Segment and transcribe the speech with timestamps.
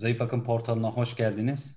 [0.00, 1.76] Zayıf Akım portalına hoş geldiniz.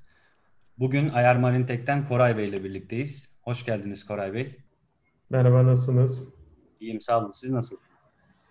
[0.80, 3.30] Bugün Ayar Marintek'ten Koray Bey ile birlikteyiz.
[3.42, 4.58] Hoş geldiniz Koray Bey.
[5.30, 6.34] Merhaba, nasılsınız?
[6.80, 7.32] İyiyim, sağ olun.
[7.32, 7.84] Siz nasılsınız?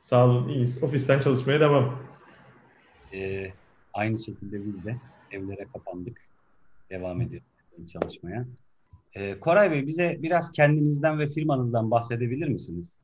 [0.01, 0.83] Sağ olun, iyiyiz.
[0.83, 1.99] Ofisten çalışmaya devam.
[3.13, 3.53] Ee,
[3.95, 4.97] aynı şekilde biz de
[5.31, 6.21] evlere kapandık.
[6.91, 7.47] Devam ediyoruz
[7.93, 8.47] çalışmaya.
[9.15, 12.99] Ee, Koray Bey, bize biraz kendinizden ve firmanızdan bahsedebilir misiniz?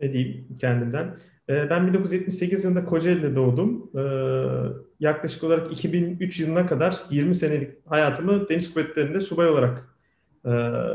[0.00, 1.18] Edeyim kendimden.
[1.48, 3.90] Ee, ben 1978 yılında Kocaeli'de doğdum.
[3.98, 4.02] Ee,
[5.00, 9.96] yaklaşık olarak 2003 yılına kadar 20 senelik hayatımı Deniz Kuvvetleri'nde subay olarak
[10.44, 10.50] e,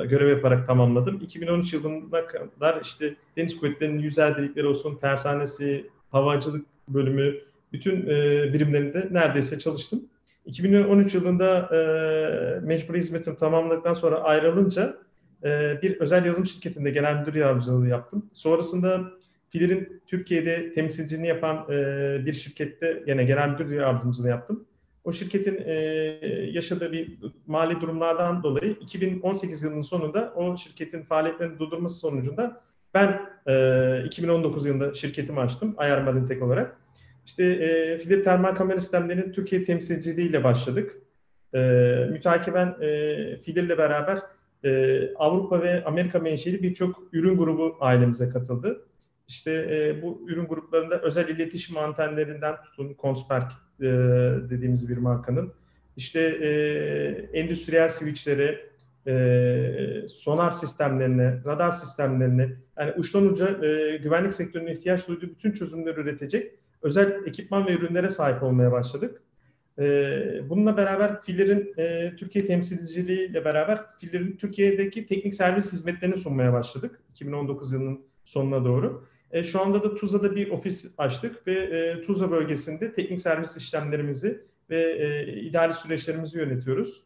[0.05, 1.19] görev yaparak tamamladım.
[1.21, 7.35] 2013 yılına kadar işte Deniz Kuvvetleri'nin yüzer delikleri olsun, tersanesi, havacılık bölümü,
[7.73, 10.03] bütün e, birimlerinde neredeyse çalıştım.
[10.45, 11.79] 2013 yılında e,
[12.65, 14.97] mecburi hizmetim tamamladıktan sonra ayrılınca
[15.43, 18.25] e, bir özel yazılım şirketinde genel müdür yardımcılığı yaptım.
[18.33, 19.11] Sonrasında
[19.49, 24.65] Filir'in Türkiye'de temsilciliğini yapan e, bir şirkette yine genel müdür yardımcılığı yaptım.
[25.03, 25.73] O şirketin e,
[26.51, 32.61] yaşadığı bir mali durumlardan dolayı 2018 yılının sonunda o şirketin faaliyetlerini durdurması sonucunda
[32.93, 36.77] ben e, 2019 yılında şirketimi açtım Ayar Marintek olarak.
[37.25, 37.43] İşte
[38.09, 40.95] e, Termal Kamera Sistemleri'nin Türkiye temsilciliğiyle başladık.
[41.53, 41.59] E,
[42.11, 44.19] mütakiben e, Filir'le beraber
[44.65, 48.85] e, Avrupa ve Amerika menşeli birçok ürün grubu ailemize katıldı.
[49.27, 53.85] İşte e, bu ürün gruplarında özel iletişim antenlerinden tutun, Konsperk e,
[54.49, 55.53] dediğimiz bir markanın,
[55.97, 56.49] işte e,
[57.39, 58.71] endüstriyel switchlere,
[59.07, 65.99] e, sonar sistemlerine, radar sistemlerine, yani uçtan uca e, güvenlik sektörünün ihtiyaç duyduğu bütün çözümleri
[65.99, 69.21] üretecek özel ekipman ve ürünlere sahip olmaya başladık.
[69.79, 76.99] E, bununla beraber Filler'in e, Türkiye temsilciliğiyle beraber Filler'in Türkiye'deki teknik servis hizmetlerini sunmaya başladık
[77.11, 79.05] 2019 yılının sonuna doğru.
[79.31, 84.41] E, şu anda da Tuzla'da bir ofis açtık ve e, Tuzla bölgesinde teknik servis işlemlerimizi
[84.69, 87.03] ve idari süreçlerimizi yönetiyoruz.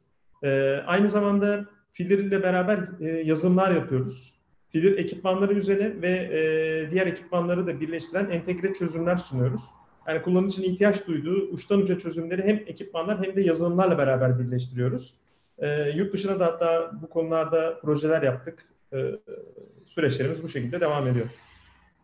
[0.86, 4.34] Aynı zamanda Filir ile beraber yazılımlar yapıyoruz.
[4.70, 9.62] Filir ekipmanları üzerine ve diğer ekipmanları da birleştiren entegre çözümler sunuyoruz.
[10.08, 15.16] Yani kullanıcının ihtiyaç duyduğu uçtan uca çözümleri hem ekipmanlar hem de yazılımlarla beraber birleştiriyoruz.
[15.58, 18.66] E, yurt dışına da hatta bu konularda projeler yaptık.
[18.94, 19.12] E,
[19.86, 21.28] süreçlerimiz bu şekilde devam ediyor.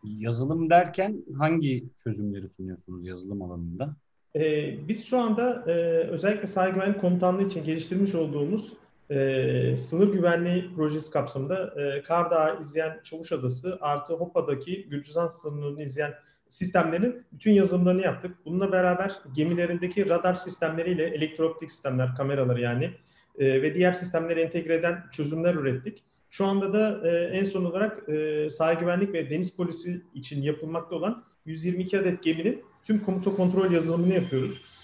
[0.04, 3.96] Yazılım derken hangi çözümleri sunuyorsunuz yazılım alanında?
[4.36, 5.72] Ee, biz şu anda e,
[6.08, 8.72] özellikle sahil güvenlik komutanlığı için geliştirmiş olduğumuz
[9.10, 16.14] e, sınır güvenliği projesi kapsamında e, Kardağ izleyen Çavuş Adası artı Hopa'daki Gürcistan sınırını izleyen
[16.52, 18.36] sistemlerin bütün yazılımlarını yaptık.
[18.44, 22.90] Bununla beraber gemilerindeki radar sistemleriyle elektrooptik sistemler, kameraları yani
[23.38, 26.04] e, ve diğer sistemleri entegre eden çözümler ürettik.
[26.30, 30.96] Şu anda da e, en son olarak e, sahil güvenlik ve deniz polisi için yapılmakta
[30.96, 34.74] olan 122 adet geminin tüm komuta kontrol yazılımını yapıyoruz.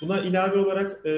[0.00, 1.12] Buna ilave olarak e,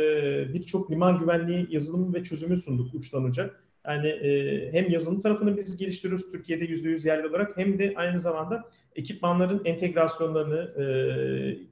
[0.55, 3.51] birçok liman güvenliği yazılımı ve çözümü sunduk uçtan uca.
[3.91, 8.65] Yani e, hem yazılım tarafını biz geliştiriyoruz Türkiye'de %100 yerli olarak hem de aynı zamanda
[8.97, 10.85] ekipmanların entegrasyonlarını, e,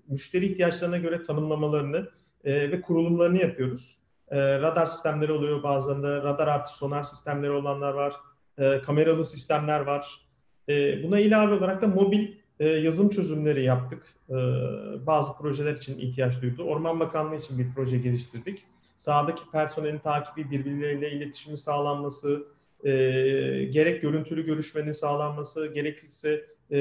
[0.08, 2.08] müşteri ihtiyaçlarına göre tanımlamalarını
[2.44, 3.98] e, ve kurulumlarını yapıyoruz.
[4.28, 8.12] E, radar sistemleri oluyor bazılarında, radar artı sonar sistemleri olanlar var,
[8.58, 10.20] e, kameralı sistemler var.
[10.68, 12.28] E, buna ilave olarak da mobil
[12.60, 14.14] e, yazım çözümleri yaptık.
[14.30, 14.36] E,
[15.06, 16.62] bazı projeler için ihtiyaç duydu.
[16.62, 18.64] Orman Bakanlığı için bir proje geliştirdik.
[18.98, 22.46] Sahadaki personelin takibi, birbirleriyle iletişimi sağlanması,
[22.84, 22.90] e,
[23.70, 26.80] gerek görüntülü görüşmenin sağlanması, gerekirse e,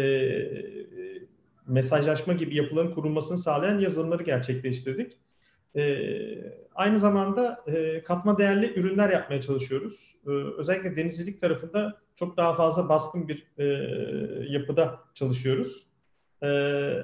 [1.67, 5.17] mesajlaşma gibi yapıların kurulmasını sağlayan yazılımları gerçekleştirdik.
[5.75, 5.97] E,
[6.75, 10.17] aynı zamanda e, katma değerli ürünler yapmaya çalışıyoruz.
[10.27, 13.65] E, özellikle denizcilik tarafında çok daha fazla baskın bir e,
[14.49, 15.87] yapıda çalışıyoruz.
[16.43, 16.47] E,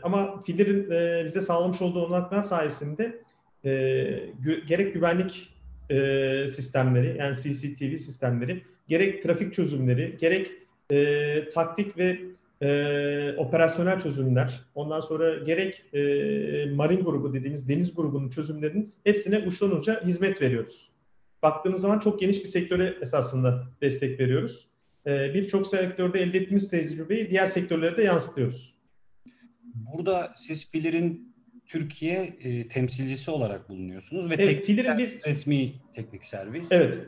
[0.03, 3.23] ama FİDİR'in e, bize sağlamış olduğu olanaklar sayesinde
[3.65, 3.69] e,
[4.43, 5.53] gü- gerek güvenlik
[5.89, 10.51] e, sistemleri yani CCTV sistemleri, gerek trafik çözümleri, gerek
[10.91, 12.19] e, taktik ve
[12.61, 16.01] e, operasyonel çözümler, ondan sonra gerek e,
[16.75, 20.89] marin grubu dediğimiz deniz grubunun çözümlerinin hepsine uçtan uca hizmet veriyoruz.
[21.43, 24.67] Baktığınız zaman çok geniş bir sektöre esasında destek veriyoruz.
[25.07, 28.73] E, Birçok sektörde elde ettiğimiz tecrübeyi diğer sektörlere de yansıtıyoruz.
[29.73, 31.32] Burada siz Filir'in
[31.67, 36.71] Türkiye e, temsilcisi olarak bulunuyorsunuz ve evet, Filir'in biz resmi teknik servis.
[36.71, 36.99] Evet,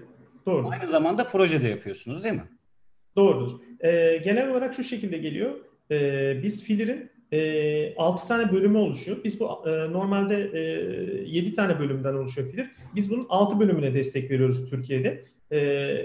[0.45, 0.69] doğru.
[0.69, 2.49] Aynı zamanda projede yapıyorsunuz değil mi?
[3.15, 3.59] Doğrudur.
[3.79, 5.55] E, genel olarak şu şekilde geliyor.
[5.91, 9.17] E, biz Filir'in e, 6 tane bölümü oluşuyor.
[9.23, 10.59] Biz bu e, normalde e,
[11.27, 12.71] 7 tane bölümden oluşuyor Filir.
[12.95, 15.23] Biz bunun 6 bölümüne destek veriyoruz Türkiye'de.
[15.51, 15.97] E,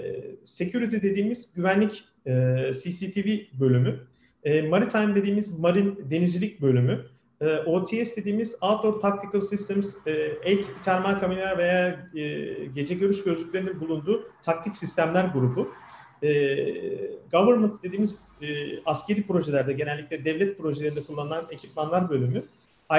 [0.43, 2.31] security dediğimiz güvenlik e,
[2.73, 4.07] CCTV bölümü,
[4.43, 7.05] e, maritime dediğimiz marin denizcilik bölümü,
[7.41, 10.11] e, OTS dediğimiz Outdoor Tactical Systems, e,
[10.43, 15.71] el tipi termal kameralar veya e, gece görüş gözlüklerinin bulunduğu taktik sistemler grubu.
[16.23, 16.29] E,
[17.31, 18.47] government dediğimiz e,
[18.85, 22.43] askeri projelerde, genellikle devlet projelerinde kullanılan ekipmanlar bölümü.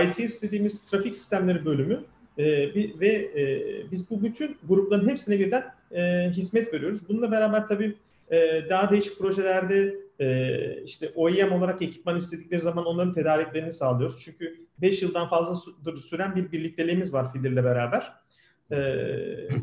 [0.05, 2.05] ITS dediğimiz trafik sistemleri bölümü
[2.39, 2.45] e,
[3.01, 7.09] ve e, biz bu bütün grupların hepsine birden e, hizmet veriyoruz.
[7.09, 7.95] Bununla beraber tabii
[8.31, 14.21] e, daha değişik projelerde e, işte OEM olarak ekipman istedikleri zaman onların tedariklerini sağlıyoruz.
[14.25, 18.13] Çünkü 5 yıldan fazla süren bir birlikteliğimiz var Fidir'le beraber.
[18.71, 18.77] E,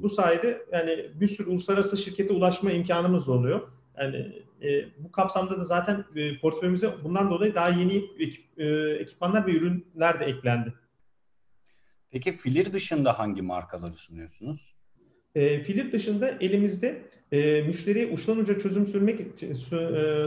[0.02, 3.62] bu sayede yani bir sürü uluslararası şirkete ulaşma imkanımız da oluyor.
[3.98, 8.66] Yani e, bu kapsamda da zaten e, portföyümüze bundan dolayı daha yeni ekip, e,
[9.00, 10.74] ekipmanlar ve ürünler de eklendi.
[12.12, 14.76] Peki filir dışında hangi markaları sunuyorsunuz?
[15.36, 19.56] E, filir dışında elimizde e, müşteriye uçtan uca çözüm sürmek için, e,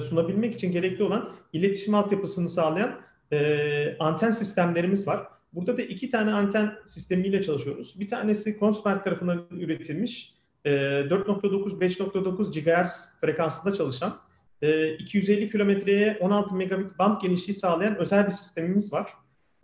[0.00, 3.00] sunabilmek için gerekli olan iletişim altyapısını sağlayan
[3.32, 5.26] e, anten sistemlerimiz var.
[5.52, 8.00] Burada da iki tane anten sistemiyle çalışıyoruz.
[8.00, 10.34] Bir tanesi Kongsberg tarafından üretilmiş
[10.64, 14.20] e, 4.9 5.9 GHz frekansında çalışan
[14.62, 19.10] e, 250 kilometreye 16 megabit band genişliği sağlayan özel bir sistemimiz var.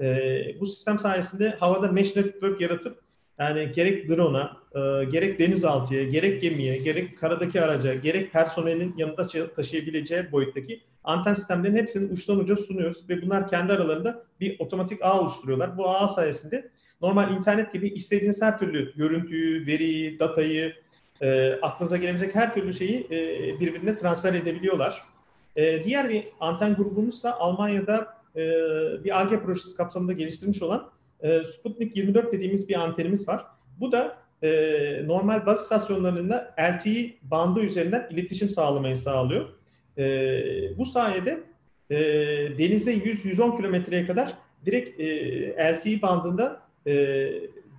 [0.01, 3.08] E, bu sistem sayesinde havada mesh network yaratıp
[3.39, 10.33] yani gerek drone'a, e, gerek denizaltıya, gerek gemiye, gerek karadaki araca, gerek personelin yanında taşıyabileceği
[10.33, 15.79] boyuttaki anten sistemlerin hepsini uçtan uca sunuyoruz ve bunlar kendi aralarında bir otomatik ağ oluşturuyorlar.
[15.79, 16.69] Bu ağ sayesinde
[17.01, 20.75] normal internet gibi istediğiniz her türlü görüntüyü, veriyi, datayı,
[21.21, 25.03] e, aklınıza gelebilecek her türlü şeyi e, birbirine transfer edebiliyorlar.
[25.57, 28.41] E, diğer bir anten grubumuzsa Almanya'da e,
[29.05, 33.47] bir ARGE projesi kapsamında geliştirmiş olan e, Sputnik 24 dediğimiz bir antenimiz var.
[33.81, 34.51] Bu da e,
[35.07, 39.49] normal baz istasyonlarında LTE bandı üzerinden iletişim sağlamayı sağlıyor.
[39.99, 41.41] E, bu sayede
[41.91, 41.97] e,
[42.59, 44.35] denizde 100-110 kilometreye kadar
[44.67, 46.93] direkt e, LTE bandında e,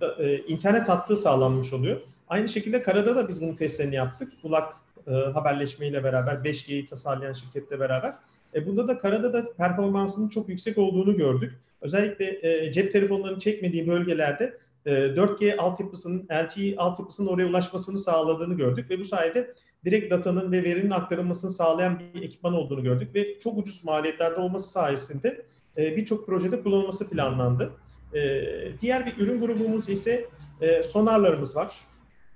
[0.00, 2.00] da, e, internet hattı sağlanmış oluyor.
[2.28, 4.32] Aynı şekilde karada da biz bunun testlerini yaptık.
[4.42, 4.74] Kulak
[5.06, 8.14] e, haberleşmeyle beraber 5G'yi tasarlayan şirketle beraber.
[8.54, 11.52] E, bunda da karada da performansının çok yüksek olduğunu gördük.
[11.80, 18.90] Özellikle e, cep telefonlarını çekmediği bölgelerde e, 4G altyapısının, LTE altyapısının oraya ulaşmasını sağladığını gördük
[18.90, 19.54] ve bu sayede
[19.84, 24.70] direkt datanın ve verinin aktarılmasını sağlayan bir ekipman olduğunu gördük ve çok ucuz maliyetlerde olması
[24.70, 25.46] sayesinde
[25.76, 27.72] e, birçok projede kullanılması planlandı.
[28.14, 28.42] E,
[28.80, 30.26] diğer bir ürün grubumuz ise
[30.60, 31.72] e, sonarlarımız var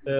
[0.07, 0.13] e,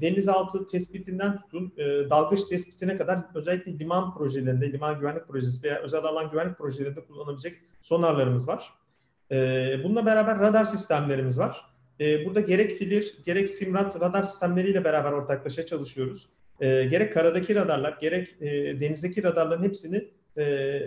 [0.00, 6.04] denizaltı tespitinden tutun e, dalgıç tespitine kadar özellikle liman projelerinde, liman güvenlik projesi veya özel
[6.04, 8.72] alan güvenlik projelerinde kullanabilecek sonarlarımız var.
[9.30, 9.36] E,
[9.84, 11.64] bununla beraber radar sistemlerimiz var.
[12.00, 16.28] E, burada gerek filir, gerek simrat radar sistemleriyle beraber ortaklaşa çalışıyoruz.
[16.60, 20.08] E, gerek karadaki radarlar, gerek e, denizdeki radarların hepsini
[20.38, 20.82] e,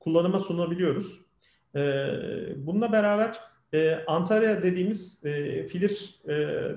[0.00, 1.20] kullanıma sunabiliyoruz.
[2.56, 3.40] Bununla beraber
[3.74, 5.22] e, Antalya dediğimiz
[5.68, 6.20] filir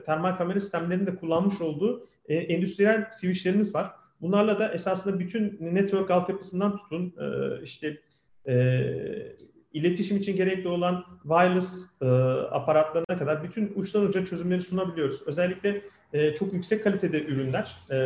[0.05, 3.91] termal kamera sistemlerinin de kullanmış olduğu endüstriyel switchlerimiz var.
[4.21, 7.15] Bunlarla da esasında bütün network altyapısından tutun
[7.63, 7.97] işte
[8.47, 9.35] e,
[9.73, 12.05] iletişim için gerekli olan wireless e,
[12.51, 15.27] aparatlarına kadar bütün uçtan uca çözümleri sunabiliyoruz.
[15.27, 15.81] Özellikle
[16.13, 17.97] e, çok yüksek kalitede ürünler e,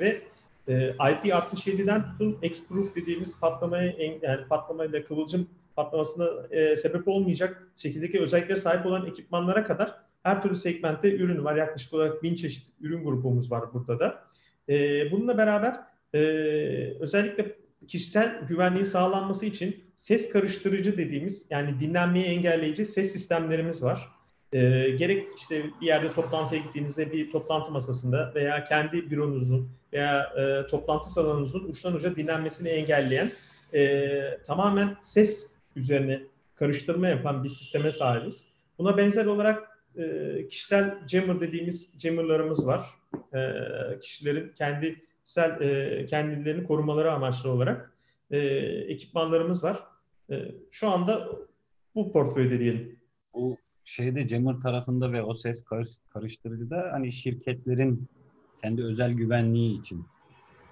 [0.00, 0.20] ve
[0.68, 8.58] e, IP67'den tutun X-Proof dediğimiz patlamaya yani patlamayla kıvılcım patlamasına e, sebep olmayacak şekildeki özelliklere
[8.58, 11.56] sahip olan ekipmanlara kadar her türlü segmentte ürün var.
[11.56, 14.24] Yaklaşık olarak bin çeşit ürün grubumuz var burada da.
[14.68, 15.80] E, bununla beraber
[16.14, 16.18] e,
[17.00, 17.56] özellikle
[17.90, 24.08] kişisel güvenliğin sağlanması için ses karıştırıcı dediğimiz yani dinlenmeyi engelleyici ses sistemlerimiz var.
[24.52, 30.66] E, gerek işte bir yerde toplantıya gittiğinizde bir toplantı masasında veya kendi büronuzun veya e,
[30.66, 33.30] toplantı salonunuzun uçtan uca dinlenmesini engelleyen
[33.74, 36.22] e, tamamen ses üzerine
[36.54, 38.46] karıştırma yapan bir sisteme sahibiz.
[38.78, 42.86] Buna benzer olarak e, kişisel jammer dediğimiz jammerlarımız var.
[43.34, 43.40] E,
[44.00, 47.92] kişilerin kendi kişisel e, kendilerini korumaları amaçlı olarak
[48.30, 48.38] e,
[48.88, 49.84] ekipmanlarımız var.
[50.30, 51.28] E, şu anda
[51.94, 52.98] bu portföyde diyelim.
[53.34, 58.08] Bu şeyde jammer tarafında ve o ses karış, karıştırıcıda hani şirketlerin
[58.62, 60.06] kendi özel güvenliği için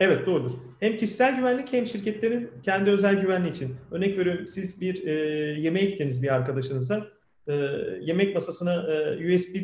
[0.00, 0.50] Evet doğrudur.
[0.80, 3.76] Hem kişisel güvenlik hem şirketlerin kendi özel güvenliği için.
[3.90, 5.12] Örnek veriyorum siz bir e,
[5.60, 7.06] yemeğe gittiniz bir arkadaşınızla.
[7.48, 7.54] E,
[8.00, 9.54] yemek masasına e, USB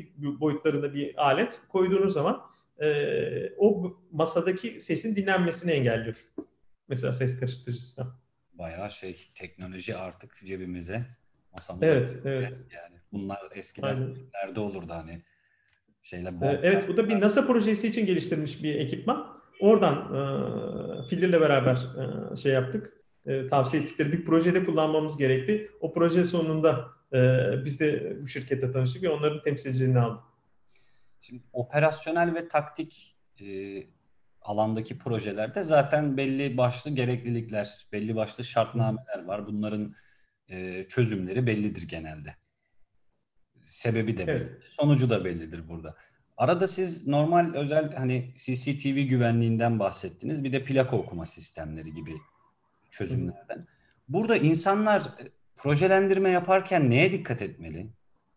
[0.40, 2.40] boyutlarında bir alet koyduğunuz zaman
[2.82, 6.16] e, o masadaki sesin dinlenmesini engelliyor.
[6.88, 8.06] Mesela ses karıştırıcı sistem.
[8.52, 11.06] Bayağı şey teknoloji artık cebimize
[11.52, 11.86] masamıza.
[11.86, 12.60] Evet, evet.
[12.74, 15.22] Yani bunlar eskiden nerede olurdu hani
[16.02, 16.28] şeyle.
[16.28, 19.40] E, evet bu da bir NASA projesi için geliştirilmiş bir ekipman.
[19.60, 21.74] Oradan e, Filir'le beraber
[22.32, 22.92] e, şey yaptık.
[23.26, 25.70] e, tavsiye ettikleri bir projede kullanmamız gerekti.
[25.80, 30.22] O proje sonunda e, biz de bu şirkette tanıştık ve onların temsilciliğini aldık.
[31.26, 33.46] Şimdi operasyonel ve taktik e,
[34.42, 39.46] alandaki projelerde zaten belli başlı gereklilikler, belli başlı şartnameler var.
[39.46, 39.94] Bunların
[40.48, 42.36] e, çözümleri bellidir genelde.
[43.64, 44.62] Sebebi de belli, evet.
[44.62, 45.96] sonucu da bellidir burada.
[46.36, 50.44] Arada siz normal özel hani CCTV güvenliğinden bahsettiniz.
[50.44, 52.16] Bir de plaka okuma sistemleri gibi
[52.90, 53.66] çözümlerden.
[54.08, 57.90] Burada insanlar e, projelendirme yaparken neye dikkat etmeli?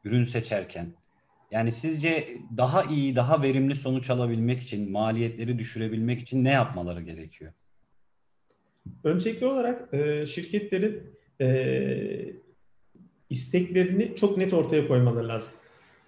[0.04, 0.94] Ürün seçerken.
[1.52, 7.54] Yani sizce daha iyi, daha verimli sonuç alabilmek için, maliyetleri düşürebilmek için ne yapmaları gerekiyor?
[9.04, 11.04] Öncelikli olarak e, şirketlerin
[11.42, 12.34] e,
[13.30, 15.54] isteklerini çok net ortaya koymaları lazım.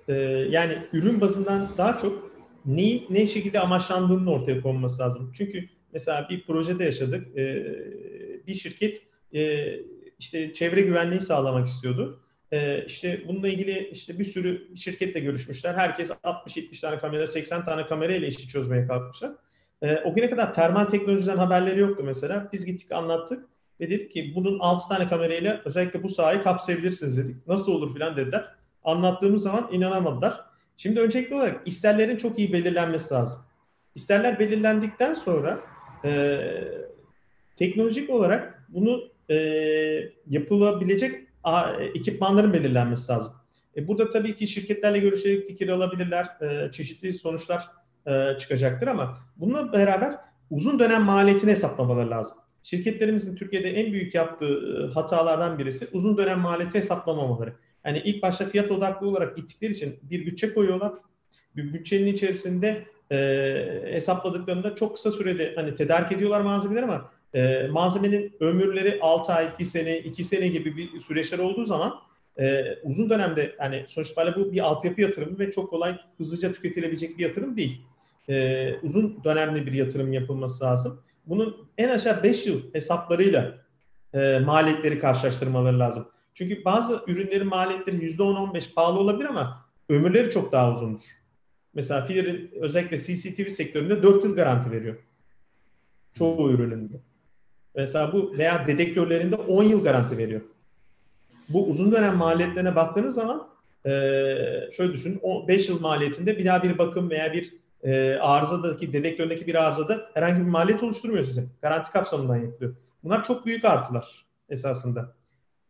[0.07, 0.13] E,
[0.49, 2.31] yani ürün bazından daha çok
[2.65, 5.31] neyi ne şekilde amaçlandığının ortaya konması lazım.
[5.35, 7.35] Çünkü mesela bir projede yaşadık.
[8.47, 9.01] Bir şirket
[10.19, 12.19] işte çevre güvenliği sağlamak istiyordu.
[12.51, 15.73] E, işte bununla ilgili işte bir sürü şirketle görüşmüşler.
[15.73, 19.31] Herkes 60-70 tane kamera, 80 tane kamera ile işi çözmeye kalkmışlar.
[19.81, 22.49] E, o güne kadar termal teknolojiden haberleri yoktu mesela.
[22.53, 23.45] Biz gittik anlattık
[23.79, 27.47] ve dedik ki bunun 6 tane kamerayla özellikle bu sahayı kapsayabilirsiniz dedik.
[27.47, 28.45] Nasıl olur filan dediler.
[28.83, 30.41] Anlattığımız zaman inanamadılar.
[30.77, 33.41] Şimdi öncelikli olarak isterlerin çok iyi belirlenmesi lazım.
[33.95, 35.59] İsterler belirlendikten sonra
[36.05, 36.39] e,
[37.55, 39.35] teknolojik olarak bunu e,
[40.29, 41.28] yapılabilecek
[41.93, 43.33] ekipmanların belirlenmesi lazım.
[43.75, 47.67] E, burada tabii ki şirketlerle görüşerek fikir alabilirler, e, çeşitli sonuçlar
[48.07, 50.15] e, çıkacaktır ama bununla beraber
[50.49, 52.37] uzun dönem maliyetini hesaplamaları lazım.
[52.63, 57.53] Şirketlerimizin Türkiye'de en büyük yaptığı e, hatalardan birisi uzun dönem maliyeti hesaplamamaları.
[57.85, 60.91] Yani ilk başta fiyat odaklı olarak gittikleri için bir bütçe koyuyorlar.
[61.55, 63.17] Bir bütçenin içerisinde e,
[63.85, 69.65] hesapladıklarında çok kısa sürede hani tedarik ediyorlar malzemeleri ama e, malzemenin ömürleri 6 ay, 1
[69.65, 71.93] sene, 2 sene gibi bir süreçler olduğu zaman
[72.39, 77.23] e, uzun dönemde yani sonuçta bu bir altyapı yatırımı ve çok kolay hızlıca tüketilebilecek bir
[77.23, 77.81] yatırım değil.
[78.29, 81.01] E, uzun dönemli bir yatırım yapılması lazım.
[81.25, 83.57] Bunun en aşağı 5 yıl hesaplarıyla
[84.13, 86.07] e, maliyetleri karşılaştırmaları lazım.
[86.33, 91.01] Çünkü bazı ürünlerin maliyetleri %10-15 pahalı olabilir ama ömürleri çok daha uzundur.
[91.73, 94.95] Mesela Filer'in özellikle CCTV sektöründe 4 yıl garanti veriyor.
[96.13, 97.01] Çoğu ürününde.
[97.79, 100.41] Mesela bu veya dedektörlerinde 10 yıl garanti veriyor.
[101.49, 103.47] Bu uzun dönem maliyetlerine baktığınız zaman
[103.85, 103.89] e,
[104.71, 109.55] şöyle düşünün 5 yıl maliyetinde bir daha bir bakım veya bir e, arızadaki dedektöründeki bir
[109.55, 111.43] arızada herhangi bir maliyet oluşturmuyor size.
[111.61, 112.75] Garanti kapsamından yapılıyor.
[113.03, 115.15] Bunlar çok büyük artılar esasında.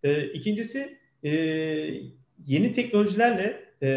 [0.03, 1.29] E, ikincisi e,
[2.45, 3.89] yeni teknolojilerle e,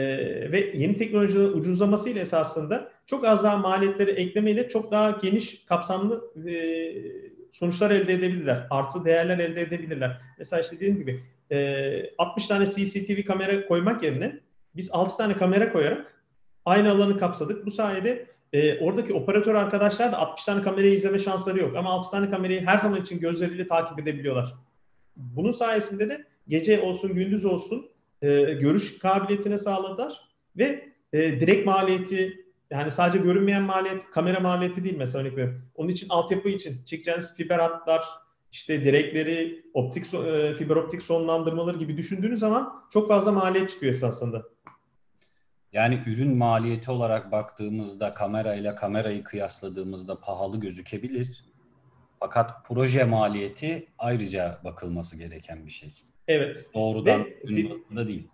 [0.53, 7.32] ve yeni teknolojilerin ucuzlamasıyla esasında çok az daha maliyetleri eklemeyle çok daha geniş kapsamlı e,
[7.53, 8.67] sonuçlar elde edebilirler.
[8.71, 10.21] Artı değerler elde edebilirler.
[10.39, 14.41] Mesela işte dediğim gibi e, 60 tane CCTV kamera koymak yerine
[14.77, 16.23] biz 6 tane kamera koyarak
[16.65, 17.67] aynı alanı kapsadık.
[17.67, 21.77] Bu sayede e, oradaki operatör arkadaşlar da 60 tane kamerayı izleme şansları yok.
[21.77, 24.55] Ama 6 tane kamerayı her zaman için gözleriyle takip edebiliyorlar.
[25.17, 27.91] Bunun sayesinde de gece olsun gündüz olsun
[28.23, 30.21] e, görüş kabiliyetine sağladılar
[30.57, 32.42] ve e, direkt maliyeti
[32.73, 35.63] yani sadece görünmeyen maliyet kamera maliyeti değil mesela örnek veriyorum.
[35.75, 38.05] Onun için altyapı için çekeceğiniz fiber hatlar,
[38.53, 44.43] işte direkleri, optik e, fiber optik sonlandırmaları gibi düşündüğünüz zaman çok fazla maliyet çıkıyor esasında.
[45.73, 51.45] Yani ürün maliyeti olarak baktığımızda kamerayla kamerayı kıyasladığımızda pahalı gözükebilir.
[52.21, 55.95] Fakat proje maliyeti ayrıca bakılması gereken bir şey.
[56.29, 56.71] Evet.
[56.75, 57.27] Doğrudan
[57.97, 58.29] da değil.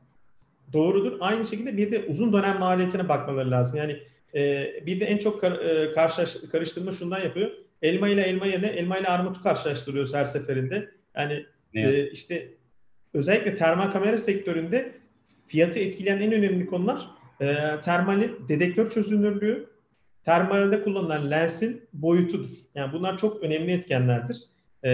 [0.73, 1.17] Doğrudur.
[1.21, 3.77] Aynı şekilde bir de uzun dönem maliyetine bakmaları lazım.
[3.77, 3.99] Yani
[4.35, 7.51] e, bir de en çok kar, e, karşılaş, karıştırma şundan yapıyor.
[7.83, 10.91] Elma ile elma yerine elma ile armutu karşılaştırıyoruz her seferinde.
[11.17, 12.49] Yani e, işte
[13.15, 14.93] özellikle termal kamera sektöründe
[15.47, 17.09] fiyatı etkileyen en önemli konular
[17.41, 19.71] e, termalin dedektör çözünürlüğü,
[20.25, 22.51] termalde kullanılan lensin boyutudur.
[22.75, 24.39] Yani bunlar çok önemli etkenlerdir.
[24.85, 24.91] E,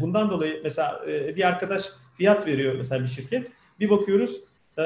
[0.00, 1.84] bundan dolayı mesela e, bir arkadaş
[2.16, 3.52] fiyat veriyor mesela bir şirket.
[3.80, 4.40] Bir bakıyoruz
[4.78, 4.82] e,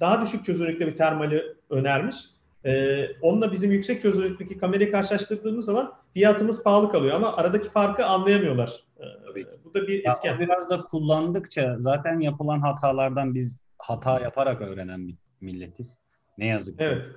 [0.00, 2.16] daha düşük çözünürlükte bir termali önermiş.
[2.64, 8.84] E, onunla bizim yüksek çözünürlükteki kamerayı karşılaştırdığımız zaman fiyatımız pahalı kalıyor ama aradaki farkı anlayamıyorlar.
[8.98, 9.46] E, Tabii.
[9.64, 10.32] Bu da bir etken.
[10.32, 15.98] Ya, biraz da kullandıkça zaten yapılan hatalardan biz hata yaparak öğrenen bir milletiz.
[16.38, 16.84] Ne yazık ki.
[16.84, 17.12] Evet.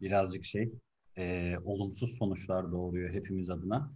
[0.00, 0.72] Birazcık şey
[1.18, 3.90] e, olumsuz sonuçlar doğuruyor hepimiz adına.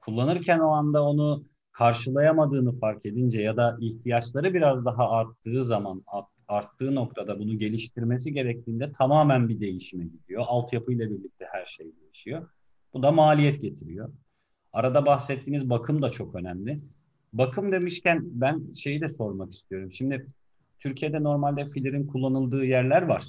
[0.00, 6.04] Kullanırken o anda onu karşılayamadığını fark edince ya da ihtiyaçları biraz daha arttığı zaman
[6.48, 10.44] arttığı noktada bunu geliştirmesi gerektiğinde tamamen bir değişime gidiyor.
[10.46, 12.48] Altyapıyla birlikte her şey değişiyor.
[12.94, 14.12] Bu da maliyet getiriyor.
[14.72, 16.78] Arada bahsettiğiniz bakım da çok önemli.
[17.32, 19.92] bakım demişken ben şeyi de sormak istiyorum.
[19.92, 20.26] Şimdi
[20.78, 23.24] Türkiye'de normalde filerin kullanıldığı yerler var.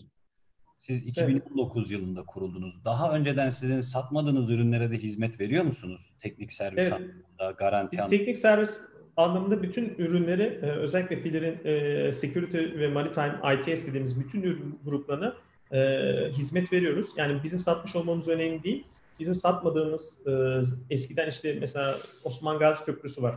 [0.80, 1.92] Siz 2019 evet.
[1.92, 2.86] yılında kuruldunuz.
[2.86, 6.12] Daha önceden sizin satmadığınız ürünlere de hizmet veriyor musunuz?
[6.20, 6.94] Teknik servis evet.
[6.94, 8.82] anlamında, garanti Biz teknik servis
[9.20, 15.36] anlamında bütün ürünleri e, özellikle filerin e, security ve maritime ITS dediğimiz bütün ürün gruplarına
[15.72, 15.80] e,
[16.32, 17.08] hizmet veriyoruz.
[17.18, 18.84] Yani bizim satmış olmamız önemli değil.
[19.20, 20.22] Bizim satmadığımız
[20.90, 23.36] eskiden işte mesela Osman Gazi Köprüsü var.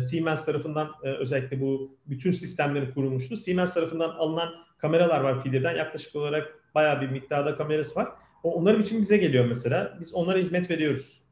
[0.00, 3.36] Siemens tarafından özellikle bu bütün sistemleri kurulmuştu.
[3.36, 4.48] Siemens tarafından alınan
[4.78, 5.76] kameralar var filerden.
[5.76, 8.08] Yaklaşık olarak bayağı bir miktarda kamerası var.
[8.42, 9.96] Onların için bize geliyor mesela.
[10.00, 11.22] Biz onlara hizmet veriyoruz.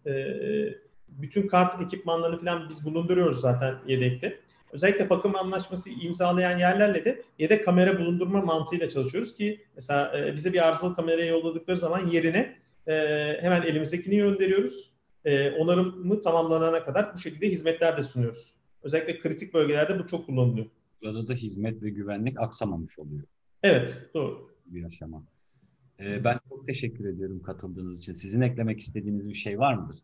[1.18, 4.40] Bütün kart ekipmanlarını falan biz bulunduruyoruz zaten yedekte.
[4.72, 10.52] Özellikle bakım anlaşması imzalayan yerlerle de yedek kamera bulundurma mantığıyla çalışıyoruz ki mesela e, bize
[10.52, 12.94] bir arızalı kamerayı yolladıkları zaman yerine e,
[13.40, 14.90] hemen elimizdekini gönderiyoruz.
[15.24, 18.54] E, onarımı tamamlanana kadar bu şekilde hizmetler de sunuyoruz.
[18.82, 20.66] Özellikle kritik bölgelerde bu çok kullanılıyor.
[21.02, 23.22] Burada da hizmet ve güvenlik aksamamış oluyor.
[23.62, 24.42] Evet, doğru.
[24.66, 25.22] Bir aşama.
[25.98, 28.12] ben çok teşekkür ediyorum katıldığınız için.
[28.12, 29.96] Sizin eklemek istediğiniz bir şey var mıdır?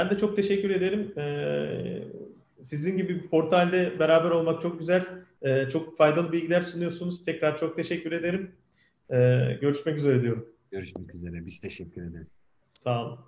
[0.00, 1.18] Ben de çok teşekkür ederim.
[1.18, 2.02] Ee,
[2.62, 5.06] sizin gibi bir portalde beraber olmak çok güzel.
[5.42, 7.22] Ee, çok faydalı bilgiler sunuyorsunuz.
[7.24, 8.50] Tekrar çok teşekkür ederim.
[9.10, 10.46] Ee, görüşmek üzere diyorum.
[10.70, 11.46] Görüşmek üzere.
[11.46, 12.40] Biz teşekkür ederiz.
[12.64, 13.18] Sağ olun.